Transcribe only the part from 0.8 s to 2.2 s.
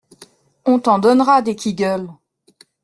donnera des "Qui gueule"!